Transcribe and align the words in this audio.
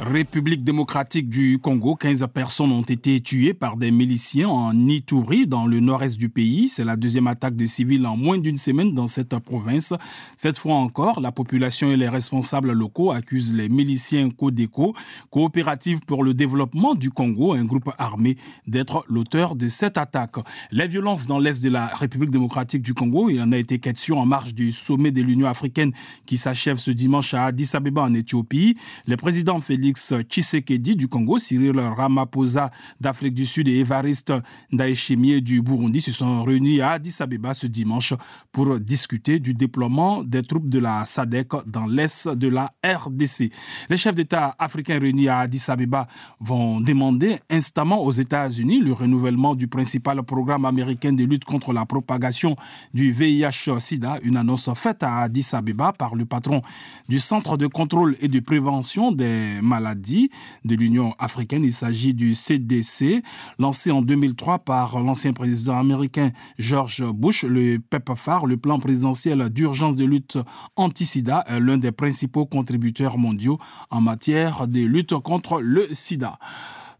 République 0.00 0.64
démocratique 0.64 1.28
du 1.28 1.58
Congo, 1.58 1.94
15 1.94 2.26
personnes 2.32 2.72
ont 2.72 2.80
été 2.80 3.20
tuées 3.20 3.52
par 3.52 3.76
des 3.76 3.90
miliciens 3.90 4.48
en 4.48 4.74
Ituri, 4.88 5.46
dans 5.46 5.66
le 5.66 5.78
nord-est 5.78 6.16
du 6.16 6.30
pays. 6.30 6.70
C'est 6.70 6.86
la 6.86 6.96
deuxième 6.96 7.26
attaque 7.26 7.54
de 7.54 7.66
civils 7.66 8.06
en 8.06 8.16
moins 8.16 8.38
d'une 8.38 8.56
semaine 8.56 8.94
dans 8.94 9.06
cette 9.06 9.38
province. 9.40 9.92
Cette 10.36 10.56
fois 10.56 10.76
encore, 10.76 11.20
la 11.20 11.32
population 11.32 11.90
et 11.90 11.98
les 11.98 12.08
responsables 12.08 12.72
locaux 12.72 13.10
accusent 13.10 13.52
les 13.52 13.68
miliciens 13.68 14.30
Codeco, 14.30 14.96
coopérative 15.28 16.00
pour 16.00 16.24
le 16.24 16.32
développement 16.32 16.94
du 16.94 17.10
Congo, 17.10 17.52
un 17.52 17.66
groupe 17.66 17.90
armé, 17.98 18.38
d'être 18.66 19.04
l'auteur 19.06 19.54
de 19.54 19.68
cette 19.68 19.98
attaque. 19.98 20.36
Les 20.70 20.88
violences 20.88 21.26
dans 21.26 21.38
l'est 21.38 21.62
de 21.62 21.68
la 21.68 21.88
République 21.88 22.30
démocratique 22.30 22.80
du 22.80 22.94
Congo, 22.94 23.28
il 23.28 23.40
en 23.42 23.52
a 23.52 23.58
été 23.58 23.78
question 23.78 24.18
en 24.18 24.24
marge 24.24 24.54
du 24.54 24.72
sommet 24.72 25.10
de 25.10 25.20
l'Union 25.20 25.46
africaine 25.46 25.92
qui 26.24 26.38
s'achève 26.38 26.78
ce 26.78 26.90
dimanche 26.90 27.34
à 27.34 27.44
Addis 27.44 27.68
Abeba 27.74 28.00
en 28.00 28.14
Éthiopie. 28.14 28.78
Félix 29.60 29.90
Félix 30.00 30.14
Tshisekedi 30.28 30.96
du 30.96 31.08
Congo, 31.08 31.38
Cyril 31.38 31.78
Ramaphosa 31.78 32.70
d'Afrique 33.00 33.34
du 33.34 33.44
Sud 33.44 33.68
et 33.68 33.80
Evariste 33.80 34.32
Ndayishimiye 34.72 35.42
du 35.42 35.62
Burundi 35.62 36.00
se 36.00 36.12
sont 36.12 36.42
réunis 36.42 36.80
à 36.80 36.92
Addis 36.92 37.16
Abeba 37.20 37.52
ce 37.54 37.66
dimanche 37.66 38.14
pour 38.50 38.80
discuter 38.80 39.38
du 39.38 39.52
déploiement 39.52 40.24
des 40.24 40.42
troupes 40.42 40.70
de 40.70 40.78
la 40.78 41.04
SADC 41.04 41.66
dans 41.66 41.86
l'est 41.86 42.28
de 42.28 42.48
la 42.48 42.72
RDC. 42.84 43.50
Les 43.90 43.96
chefs 43.96 44.14
d'État 44.14 44.54
africains 44.58 44.98
réunis 44.98 45.28
à 45.28 45.40
Addis 45.40 45.64
Abeba 45.68 46.06
vont 46.40 46.80
demander 46.80 47.38
instamment 47.50 48.02
aux 48.02 48.12
États-Unis 48.12 48.80
le 48.80 48.92
renouvellement 48.92 49.54
du 49.54 49.68
principal 49.68 50.22
programme 50.22 50.64
américain 50.64 51.12
de 51.12 51.24
lutte 51.24 51.44
contre 51.44 51.72
la 51.72 51.84
propagation 51.84 52.56
du 52.94 53.12
VIH-Sida, 53.12 54.18
une 54.22 54.36
annonce 54.36 54.70
faite 54.74 55.02
à 55.02 55.18
Addis 55.18 55.50
Abeba 55.52 55.92
par 55.92 56.14
le 56.14 56.24
patron 56.24 56.62
du 57.08 57.18
Centre 57.18 57.56
de 57.56 57.66
contrôle 57.66 58.16
et 58.20 58.28
de 58.28 58.40
prévention 58.40 59.12
des 59.12 59.60
maladies 59.62 59.79
de 59.80 60.74
l'Union 60.74 61.14
africaine. 61.18 61.64
Il 61.64 61.72
s'agit 61.72 62.14
du 62.14 62.34
CDC, 62.34 63.22
lancé 63.58 63.90
en 63.90 64.02
2003 64.02 64.60
par 64.60 65.02
l'ancien 65.02 65.32
président 65.32 65.78
américain 65.78 66.30
George 66.58 67.04
Bush. 67.12 67.44
Le 67.44 67.78
PEPFAR, 67.78 68.46
le 68.46 68.56
plan 68.56 68.78
présidentiel 68.78 69.48
d'urgence 69.50 69.96
de 69.96 70.04
lutte 70.04 70.38
anti-sida, 70.76 71.44
l'un 71.58 71.78
des 71.78 71.92
principaux 71.92 72.46
contributeurs 72.46 73.18
mondiaux 73.18 73.58
en 73.90 74.00
matière 74.00 74.68
de 74.68 74.80
lutte 74.80 75.14
contre 75.18 75.60
le 75.60 75.86
sida. 75.92 76.38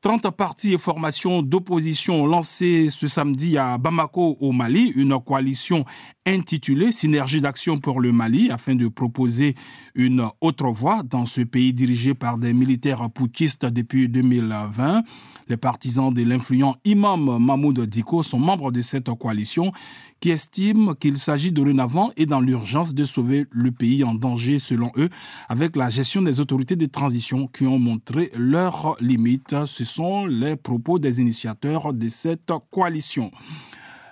30 0.00 0.30
partis 0.30 0.74
et 0.74 0.78
formations 0.78 1.42
d'opposition 1.42 2.22
ont 2.22 2.26
lancé 2.28 2.88
ce 2.88 3.08
samedi 3.08 3.58
à 3.58 3.78
Bamako 3.78 4.36
au 4.38 4.52
Mali 4.52 4.92
une 4.94 5.18
coalition 5.18 5.84
intitulée 6.24 6.92
Synergie 6.92 7.40
d'action 7.40 7.78
pour 7.78 8.00
le 8.00 8.12
Mali 8.12 8.48
afin 8.52 8.76
de 8.76 8.86
proposer 8.86 9.56
une 9.96 10.28
autre 10.40 10.68
voie 10.68 11.02
dans 11.02 11.26
ce 11.26 11.40
pays 11.40 11.72
dirigé 11.72 12.14
par 12.14 12.38
des 12.38 12.52
militaires 12.52 13.10
putschistes 13.10 13.66
depuis 13.66 14.08
2020. 14.08 15.02
Les 15.48 15.56
partisans 15.56 16.12
de 16.12 16.22
l'influent 16.22 16.74
imam 16.84 17.38
Mahmoud 17.40 17.80
Diko 17.80 18.22
sont 18.22 18.38
membres 18.38 18.70
de 18.70 18.82
cette 18.82 19.10
coalition 19.14 19.72
qui 20.20 20.30
estime 20.30 20.94
qu'il 20.96 21.18
s'agit 21.18 21.52
dorénavant 21.52 22.10
et 22.16 22.26
dans 22.26 22.40
l'urgence 22.40 22.94
de 22.94 23.04
sauver 23.04 23.46
le 23.50 23.72
pays 23.72 24.04
en 24.04 24.14
danger 24.14 24.58
selon 24.58 24.92
eux 24.96 25.08
avec 25.48 25.74
la 25.74 25.90
gestion 25.90 26.22
des 26.22 26.38
autorités 26.40 26.76
de 26.76 26.86
transition 26.86 27.46
qui 27.46 27.66
ont 27.66 27.78
montré 27.78 28.30
leurs 28.36 28.96
limites. 29.00 29.56
Sont 29.88 30.26
les 30.26 30.56
propos 30.56 30.98
des 30.98 31.20
initiateurs 31.20 31.92
de 31.92 32.08
cette 32.08 32.52
coalition. 32.70 33.30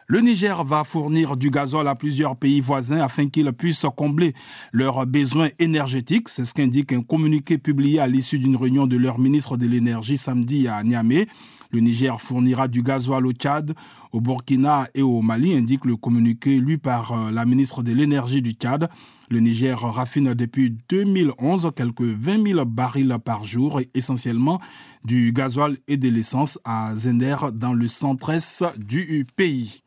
Le 0.08 0.20
Niger 0.20 0.64
va 0.64 0.84
fournir 0.84 1.36
du 1.36 1.50
gazole 1.50 1.88
à 1.88 1.96
plusieurs 1.96 2.36
pays 2.36 2.60
voisins 2.60 3.00
afin 3.00 3.28
qu'ils 3.28 3.52
puissent 3.52 3.86
combler 3.96 4.34
leurs 4.72 5.04
besoins 5.04 5.48
énergétiques. 5.58 6.28
C'est 6.28 6.44
ce 6.44 6.54
qu'indique 6.54 6.92
un 6.92 7.02
communiqué 7.02 7.58
publié 7.58 7.98
à 7.98 8.06
l'issue 8.06 8.38
d'une 8.38 8.56
réunion 8.56 8.86
de 8.86 8.96
leur 8.96 9.18
ministre 9.18 9.56
de 9.56 9.66
l'Énergie 9.66 10.16
samedi 10.16 10.68
à 10.68 10.82
Niamey. 10.84 11.26
Le 11.72 11.80
Niger 11.80 12.20
fournira 12.20 12.68
du 12.68 12.82
gasoil 12.82 13.26
au 13.26 13.32
Tchad, 13.32 13.74
au 14.16 14.20
Burkina 14.22 14.88
et 14.94 15.02
au 15.02 15.20
Mali, 15.20 15.54
indique 15.54 15.84
le 15.84 15.94
communiqué 15.96 16.58
lu 16.58 16.78
par 16.78 17.12
euh, 17.12 17.30
la 17.30 17.44
ministre 17.44 17.82
de 17.82 17.92
l'Énergie 17.92 18.40
du 18.40 18.52
Tchad. 18.52 18.88
Le 19.28 19.40
Niger 19.40 19.78
raffine 19.78 20.32
depuis 20.32 20.74
2011 20.88 21.70
quelques 21.76 22.00
20 22.00 22.46
000 22.54 22.64
barils 22.64 23.14
par 23.22 23.44
jour, 23.44 23.82
essentiellement 23.92 24.58
du 25.04 25.32
gasoil 25.32 25.76
et 25.86 25.98
de 25.98 26.08
l'essence 26.08 26.58
à 26.64 26.96
Zender 26.96 27.36
dans 27.52 27.74
le 27.74 27.88
centre-est 27.88 28.64
du 28.78 29.26
pays. 29.36 29.82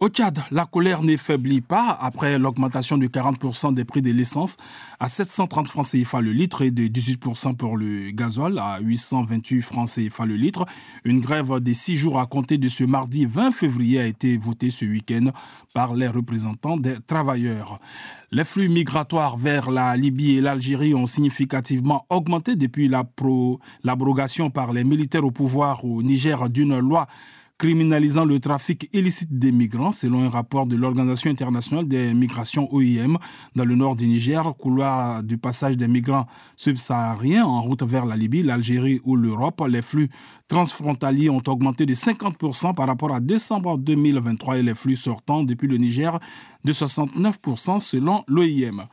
Au 0.00 0.08
Tchad, 0.08 0.38
la 0.52 0.64
colère 0.64 1.02
ne 1.02 1.16
faiblit 1.16 1.60
pas 1.60 1.90
après 2.00 2.38
l'augmentation 2.38 2.98
de 2.98 3.08
40% 3.08 3.74
des 3.74 3.84
prix 3.84 4.00
de 4.00 4.12
l'essence 4.12 4.56
à 5.00 5.08
730 5.08 5.66
francs 5.66 5.86
CFA 5.90 6.20
le 6.20 6.30
litre 6.30 6.62
et 6.62 6.70
de 6.70 6.84
18% 6.84 7.56
pour 7.56 7.76
le 7.76 8.12
gasoil 8.12 8.60
à 8.60 8.78
828 8.78 9.60
francs 9.60 9.90
CFA 9.90 10.24
le 10.24 10.36
litre. 10.36 10.66
Une 11.02 11.18
grève 11.18 11.58
de 11.58 11.72
six 11.72 11.96
jours 11.96 12.20
à 12.20 12.26
compter 12.26 12.58
de 12.58 12.68
ce 12.68 12.84
mardi 12.84 13.26
20 13.26 13.50
février 13.50 13.98
a 13.98 14.06
été 14.06 14.36
votée 14.36 14.70
ce 14.70 14.84
week-end 14.84 15.32
par 15.74 15.94
les 15.94 16.06
représentants 16.06 16.76
des 16.76 16.94
travailleurs. 17.04 17.80
Les 18.30 18.44
flux 18.44 18.68
migratoires 18.68 19.36
vers 19.36 19.68
la 19.68 19.96
Libye 19.96 20.36
et 20.36 20.40
l'Algérie 20.40 20.94
ont 20.94 21.08
significativement 21.08 22.06
augmenté 22.08 22.54
depuis 22.54 22.88
l'abrogation 23.82 24.50
par 24.50 24.72
les 24.72 24.84
militaires 24.84 25.24
au 25.24 25.32
pouvoir 25.32 25.84
au 25.84 26.04
Niger 26.04 26.48
d'une 26.50 26.78
loi 26.78 27.08
criminalisant 27.58 28.24
le 28.24 28.38
trafic 28.38 28.88
illicite 28.92 29.36
des 29.36 29.50
migrants, 29.50 29.90
selon 29.90 30.22
un 30.22 30.28
rapport 30.28 30.66
de 30.66 30.76
l'Organisation 30.76 31.28
internationale 31.28 31.88
des 31.88 32.14
migrations 32.14 32.72
OIM 32.72 33.18
dans 33.56 33.64
le 33.64 33.74
nord 33.74 33.96
du 33.96 34.06
Niger, 34.06 34.54
couloir 34.56 35.24
du 35.24 35.38
passage 35.38 35.76
des 35.76 35.88
migrants 35.88 36.26
subsahariens 36.56 37.44
en 37.44 37.60
route 37.62 37.82
vers 37.82 38.06
la 38.06 38.16
Libye, 38.16 38.44
l'Algérie 38.44 39.00
ou 39.04 39.16
l'Europe. 39.16 39.60
Les 39.68 39.82
flux 39.82 40.08
transfrontaliers 40.46 41.30
ont 41.30 41.42
augmenté 41.48 41.84
de 41.84 41.94
50% 41.94 42.74
par 42.76 42.86
rapport 42.86 43.12
à 43.12 43.18
décembre 43.20 43.76
2023 43.76 44.58
et 44.58 44.62
les 44.62 44.74
flux 44.76 44.96
sortants 44.96 45.42
depuis 45.42 45.66
le 45.66 45.78
Niger 45.78 46.18
de 46.64 46.72
69% 46.72 47.80
selon 47.80 48.22
l'OIM. 48.28 48.86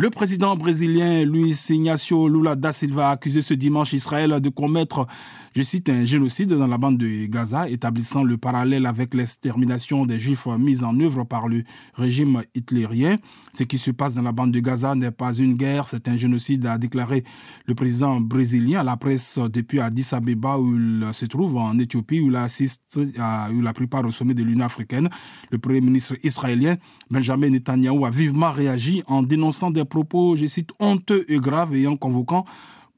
Le 0.00 0.10
président 0.10 0.54
brésilien 0.54 1.24
Luis 1.24 1.58
Ignacio 1.70 2.28
Lula 2.28 2.54
da 2.54 2.70
Silva 2.70 3.08
a 3.08 3.12
accusé 3.14 3.42
ce 3.42 3.52
dimanche 3.52 3.92
Israël 3.92 4.30
de 4.40 4.48
commettre 4.48 5.08
je 5.54 5.62
cite, 5.62 5.88
un 5.88 6.04
génocide 6.04 6.52
dans 6.52 6.66
la 6.66 6.78
bande 6.78 6.98
de 6.98 7.26
Gaza, 7.26 7.68
établissant 7.68 8.22
le 8.22 8.36
parallèle 8.36 8.86
avec 8.86 9.14
l'extermination 9.14 10.06
des 10.06 10.20
Juifs 10.20 10.46
mise 10.58 10.84
en 10.84 10.98
œuvre 11.00 11.24
par 11.24 11.48
le 11.48 11.64
régime 11.94 12.42
hitlérien. 12.54 13.18
Ce 13.52 13.64
qui 13.64 13.78
se 13.78 13.90
passe 13.90 14.14
dans 14.14 14.22
la 14.22 14.32
bande 14.32 14.52
de 14.52 14.60
Gaza 14.60 14.94
n'est 14.94 15.10
pas 15.10 15.32
une 15.32 15.54
guerre, 15.54 15.86
c'est 15.86 16.08
un 16.08 16.16
génocide, 16.16 16.66
a 16.66 16.78
déclaré 16.78 17.24
le 17.66 17.74
président 17.74 18.20
brésilien 18.20 18.80
à 18.80 18.82
la 18.84 18.96
presse 18.96 19.38
depuis 19.52 19.80
Addis 19.80 20.08
Abeba, 20.12 20.58
où 20.58 20.76
il 20.76 21.08
se 21.12 21.26
trouve 21.26 21.56
en 21.56 21.78
Éthiopie, 21.78 22.20
où 22.20 22.28
il 22.28 22.36
assiste 22.36 23.00
à, 23.18 23.50
où 23.50 23.60
la 23.60 23.72
plupart 23.72 24.04
au 24.04 24.10
sommet 24.10 24.34
de 24.34 24.42
l'Union 24.42 24.64
africaine. 24.64 25.08
Le 25.50 25.58
premier 25.58 25.80
ministre 25.80 26.16
israélien, 26.22 26.76
Benjamin 27.10 27.50
Netanyahu, 27.50 28.04
a 28.04 28.10
vivement 28.10 28.50
réagi 28.50 29.02
en 29.06 29.22
dénonçant 29.22 29.70
des 29.70 29.84
propos, 29.84 30.36
je 30.36 30.46
cite, 30.46 30.70
honteux 30.78 31.24
et 31.28 31.38
graves 31.38 31.74
et 31.74 31.86
en 31.86 31.96
convoquant 31.96 32.44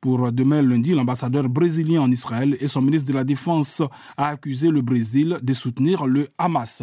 pour 0.00 0.33
demain 0.33 0.62
lundi, 0.62 0.93
l'ambassadeur 0.93 1.49
brésilien 1.49 2.00
en 2.00 2.11
Israël 2.11 2.56
et 2.61 2.69
son 2.69 2.83
ministre 2.83 3.09
de 3.09 3.16
la 3.16 3.25
Défense 3.25 3.83
a 4.16 4.28
accusé 4.28 4.71
le 4.71 4.83
Brésil 4.83 5.38
de 5.43 5.53
soutenir 5.53 6.06
le 6.06 6.28
Hamas. 6.38 6.83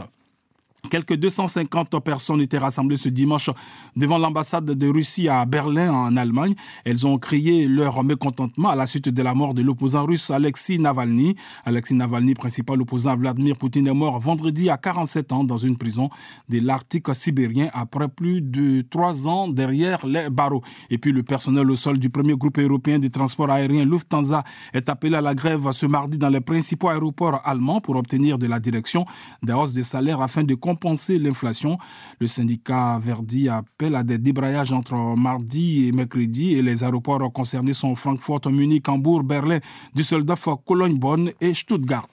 Quelques 0.90 1.16
250 1.16 2.00
personnes 2.00 2.42
étaient 2.42 2.58
rassemblées 2.58 2.98
ce 2.98 3.10
dimanche 3.10 3.50
devant 3.96 4.18
l'ambassade 4.18 4.66
de 4.66 4.88
Russie 4.88 5.28
à 5.28 5.46
Berlin, 5.46 5.92
en 5.92 6.16
Allemagne. 6.16 6.56
Elles 6.86 7.06
ont 7.06 7.18
crié 7.18 7.68
leur 7.68 8.04
mécontentement 8.04 8.70
à 8.70 8.76
la 8.76 8.88
suite 8.88 9.10
de 9.10 9.22
la 9.22 9.34
mort 9.34 9.54
de 9.54 9.62
l'opposant 9.62 10.06
russe 10.06 10.32
Alexei 10.32 10.78
Navalny. 10.78 11.36
Alexei 11.66 11.96
Navalny, 11.96 12.34
principal 12.34 12.82
opposant 12.82 13.12
à 13.12 13.16
Vladimir 13.16 13.58
Poutine, 13.58 13.88
est 13.88 13.94
mort 13.94 14.20
vendredi 14.20 14.70
à 14.70 14.78
47 14.78 15.32
ans 15.34 15.44
dans 15.44 15.58
une 15.58 15.78
prison 15.78 16.10
de 16.50 16.60
l'Arctique 16.60 17.14
sibérien 17.14 17.70
après 17.74 18.08
plus 18.08 18.42
de 18.42 18.82
trois 18.82 19.28
ans 19.28 19.48
derrière 19.48 20.06
les 20.06 20.30
barreaux. 20.30 20.62
Et 20.90 20.98
puis 20.98 21.12
le 21.12 21.24
personnel 21.24 21.70
au 21.70 21.76
sol 21.76 21.98
du 22.00 22.10
premier 22.10 22.36
groupe 22.36 22.60
européen 22.60 23.00
de 23.00 23.08
transport 23.08 23.50
aérien 23.52 23.86
Lufthansa 23.86 24.44
est 24.74 24.88
appelé 24.90 25.16
à 25.16 25.22
la 25.22 25.36
grève 25.36 25.72
ce 25.72 25.86
mardi 25.86 26.18
dans 26.18 26.30
les 26.30 26.42
principaux 26.42 26.90
aéroports 26.90 27.42
allemands 27.46 27.82
pour 27.82 27.96
obtenir 27.96 28.38
de 28.38 28.48
la 28.48 28.60
direction 28.60 29.06
des 29.44 29.54
hausses 29.54 29.74
de 29.74 29.84
salaire 29.84 30.22
afin 30.22 30.44
de 30.44 30.56
compenser 30.78 31.18
l'inflation. 31.18 31.78
Le 32.20 32.28
syndicat 32.28 33.00
Verdi 33.04 33.50
appelle 33.50 33.96
à 33.96 34.04
des 34.04 34.20
débrayages 34.20 34.74
entre 34.74 34.94
mardi 35.18 35.88
et 35.88 35.92
mercredi 35.92 36.54
et 36.54 36.62
les 36.62 36.84
aéroports 36.84 37.34
concernés 37.34 37.74
sont 37.74 37.96
Francfort, 37.96 38.42
Munich, 38.52 38.88
Hambourg, 38.88 39.24
Berlin, 39.24 39.60
Düsseldorf, 39.96 40.48
Cologne, 40.66 40.98
Bonn 40.98 41.32
et 41.42 41.54
Stuttgart. 41.54 42.08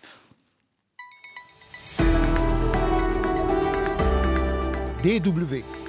DW 5.02 5.83